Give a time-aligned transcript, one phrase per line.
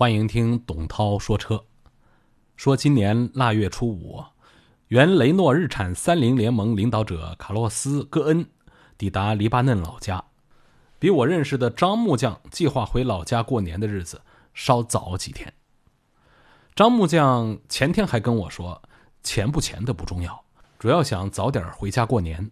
[0.00, 1.62] 欢迎听董涛说车。
[2.56, 4.24] 说今年腊月初五，
[4.88, 8.46] 原雷诺日产三菱联盟领导者卡洛斯·戈恩
[8.96, 10.24] 抵达黎巴嫩老家，
[10.98, 14.22] 比我认识的张木匠计划回老家过年的日子
[14.54, 15.52] 稍早几天。
[16.74, 18.80] 张木匠前天还跟我说，
[19.22, 20.46] 钱不钱的不重要，
[20.78, 22.50] 主要想早点回家过年。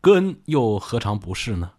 [0.00, 1.72] 戈恩又何尝不是呢？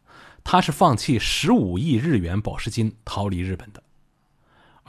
[0.43, 3.81] 他是放弃十五亿日元保释金逃离日本的。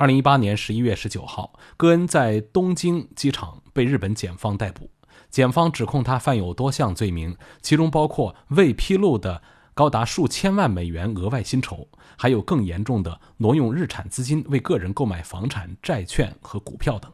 [0.01, 4.91] 二零一八年十一月十九号，戈恩在东京机场被日本检方逮捕。
[5.29, 9.43] 检方指控他犯有多项罪名，其中包括未披露的
[9.75, 17.13] 高达数千万美元额外薪酬，还有更严重的挪用日产资金为个人购买房产、债券和股票等。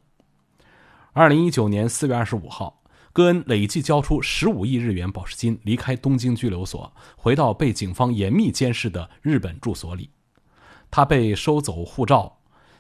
[1.13, 10.11] 二零一九年四月二十五号，戈恩累计交出十五亿日元保释金，离开东京拘留所，回到被警方严密监视的日本住所里。
[10.89, 12.35] 他被收走护照。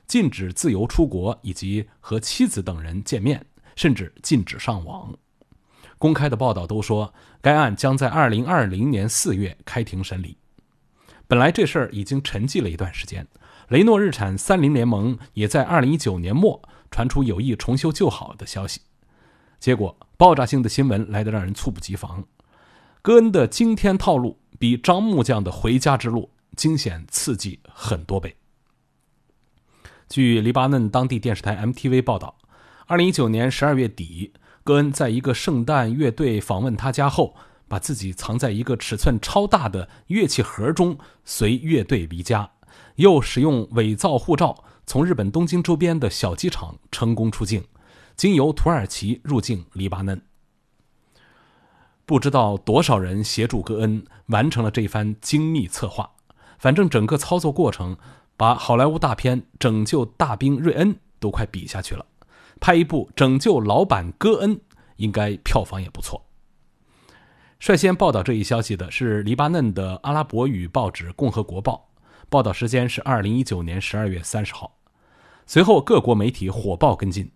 [0.06, 5.15] 禁止自由出国，以及和妻子等人见面，甚至禁止上网。
[5.98, 10.37] 公开的报道都说，该案将在二零二零年四月开庭审理。
[11.26, 13.26] 本来这事儿已经沉寂了一段时间，
[13.68, 18.82] 雷诺日产三菱联盟也在二零一九年末传出有意重修旧好的消息。
[19.59, 22.24] 结果，爆炸性的新闻来得让人猝不及防。
[23.02, 28.37] 戈恩的惊天套路比张木匠的回家之路惊险刺激很多倍。
[30.09, 32.37] 据黎巴嫩当地电视台 MTV 报道，
[32.87, 34.32] 二零一九年十二月底，
[34.63, 37.35] 戈恩在一个圣诞乐队访问他家后，
[37.66, 42.48] 把自己藏在一个尺寸超大的乐器盒中，随乐队离家，
[42.95, 47.65] 又使用伪造护照从日本东京周边的小机场成功出境，
[48.15, 50.23] 经由土耳其入境黎巴嫩。
[52.07, 56.13] 不知道多少人协助戈恩完成了这番精密策划，
[56.60, 57.96] 反正整个操作过程。
[58.37, 62.04] 把好莱坞大片《拯救大兵瑞恩》都快比下去了，
[62.60, 64.56] 拍一部《拯救老板戈恩》
[64.97, 66.22] 应该票房也不错。
[67.58, 71.88] 率先报道这一消息的是黎巴嫩的阿拉伯语报纸《共和国报》，
[72.28, 74.76] 报道时间是二零一九年十二月三十号。
[75.47, 77.30] 随后各国媒体火爆跟进。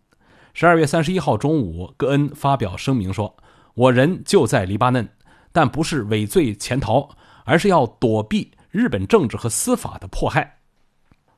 [0.53, 3.35] 十二月三十一号中午，戈恩发表声明说
[3.73, 5.09] ：“我人就在黎巴嫩，
[5.53, 7.09] 但不是畏罪潜逃，
[7.45, 10.59] 而是要躲避日本政治和司法的迫害。”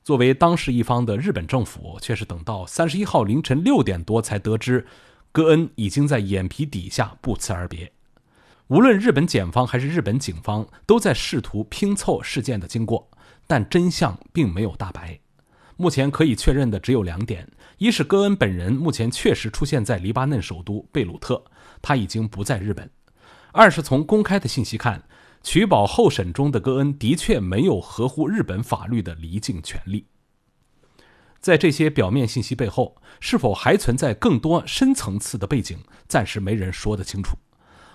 [0.04, 4.84] 作为当事一方的日本政府，却是等到三十一号凌晨六点多才得知，
[5.30, 7.92] 戈恩已经在眼皮底下不辞而别。
[8.66, 13.08] 无论日本检方还是日本警方，都在试图拼凑事件的经过，
[13.46, 15.20] 但真相并没有大白。
[15.76, 17.48] 目前可以确认的只有两点：
[17.78, 21.44] 一是戈恩本人目前确实出现在黎巴嫩首都贝鲁特，
[21.80, 22.84] 他已经不在日本；
[23.52, 25.00] 二是从公开的信息看。
[25.42, 30.06] 取保候审中的戈恩的确没有合乎日本法律的离境权利。
[31.40, 37.36] 在这些表面信息背后，是否还存在更多深层次的背景，暂时没人说得清楚。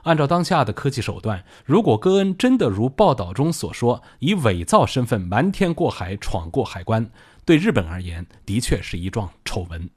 [0.03, 7.09] 按照当下的科技手段，如果戈恩真的如报道中所说，以伪造身份瞒天过海闯过海关，
[7.45, 9.89] 对日本而言的确是一桩丑闻。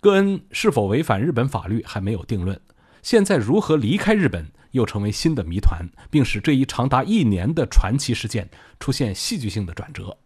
[0.00, 2.60] 戈恩是否违反日本法律还没有定论，
[3.02, 4.50] 现在如何离开日本？
[4.72, 8.48] 又成为新的谜团，并使这一长达一年的传奇事件
[8.78, 10.16] 出现戏剧性的转折。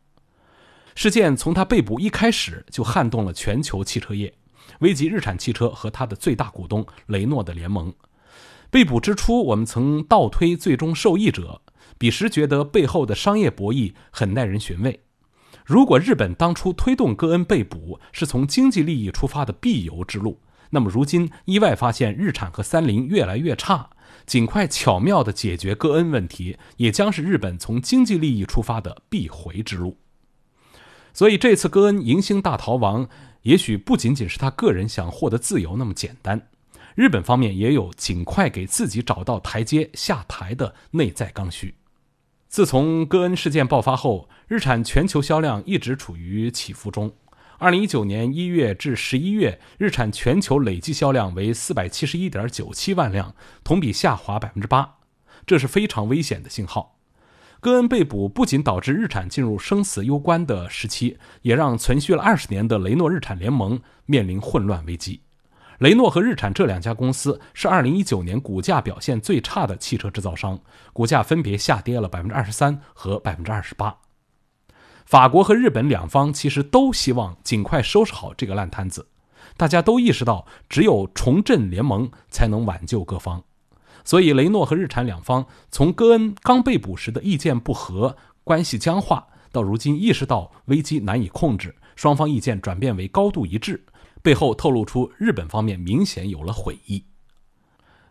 [0.94, 4.32] 事件从他被捕一开始就撼动了全球汽车业，
[4.80, 7.92] 危及日产汽车和他的最大股东雷诺的联盟。
[8.70, 11.60] 被捕之初，我们曾倒推最终受益者，
[11.98, 15.00] 彼时觉得背后的商业博弈很耐人寻味。
[15.64, 23.90] 如果日本当初推动戈恩被捕是从经济利益出发的必由之路，那么如今意外发现日产和三菱越来越差。
[24.26, 29.98] 尽快巧妙地解决戈恩问题，也将是日本从经济利益出发的必回之路。
[31.12, 33.08] 所以，这次戈恩迎星大逃亡，
[33.42, 36.48] 也许不仅仅是他个人想获得自由那么简单。
[36.94, 41.74] 日本方面也有尽快给自己找到台阶下台的内在刚需。
[42.48, 47.10] 自从戈恩事件爆发后，日产全球销量一直处于起伏中。
[47.62, 54.96] 二零一九年一月至十一月，日产全球累计销量为四百七十一点九七万辆，同比下滑百分之八，
[55.46, 56.98] 这是非常危险的信号。
[57.60, 65.20] 戈恩被捕不仅导致日产进入生死攸关的时期，也让存续了二十年的雷诺日产联盟面临混乱危机。
[65.78, 70.58] 雷诺和日产这两家公司是二零一九年股价表现最差的汽车制造商，
[70.92, 73.96] 股价分别下跌了百分之二十三和百分之二十八。
[75.12, 79.08] 法国和日本两方其实都希望尽快收拾好这个烂摊子，
[79.58, 83.44] 大家都意识到，只有重振联盟才能挽救各方。
[84.04, 93.84] 所以，雷诺和日产两方从戈恩刚被捕时的意见不合、关系僵化，到如今意识到危机难以控制，双方意见转变为高度一致，
[94.22, 97.04] 背后透露出日本方面明显有了悔意。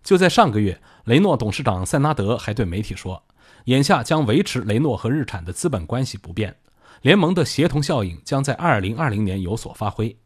[0.04, 3.24] 就在上个月，雷诺董事长塞纳德还对媒体说，
[3.66, 6.58] 眼下将维持雷诺和日产的资本关系不变，
[7.02, 10.18] 联盟的协同效应将在二零二零年有所发挥。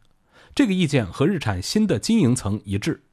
[0.54, 3.04] 这个意见和日产新的经营层一致。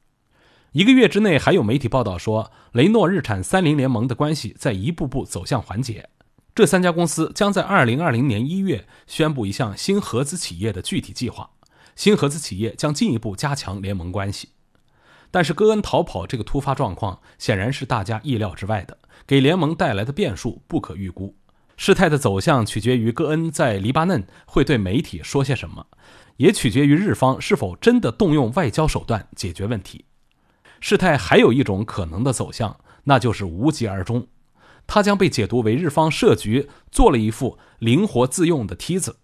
[0.72, 6.08] 一个月之内，还有媒体报道说，雷诺日产三菱联盟的关系在一步步走向缓解。
[6.54, 11.50] 这三家公司将在二零二零年一月宣布一项新合资企业的具体计划，
[11.94, 14.48] 新合资企业将进一步加强联盟关系。
[15.30, 18.96] 但是，戈恩逃跑这个突发状况显然是大家意料之外的，
[19.26, 21.36] 给联盟带来的变数不可预估。
[21.76, 25.86] 事态的走向取决于戈恩在黎巴嫩会对媒体说些什么，
[26.36, 30.04] 也取决于日方是否真的动用外交手段解决问题。
[30.80, 34.26] 事态还有一种可能的走向，那就是无疾而终。
[34.86, 39.16] 它将被解读为日方设局做了一副灵活自用的梯子，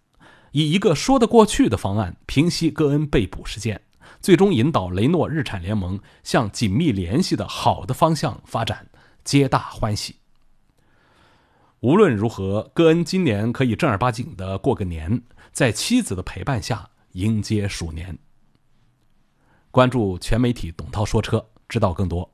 [0.53, 3.83] 以一个说得过去的方案平息戈恩被捕事件，
[4.23, 8.87] 最终引导雷诺日产联盟向紧密联系的好的方向发展，
[9.23, 10.20] 皆大欢喜。
[11.81, 18.19] 无论如何，戈恩今年可以正儿八经的过个年，在妻子的陪伴下迎接鼠年。
[19.71, 22.31] 关注全媒体董涛说车，知道更多。